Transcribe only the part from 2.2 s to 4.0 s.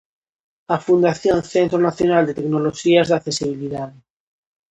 de Tecnoloxías da Accesibilidade.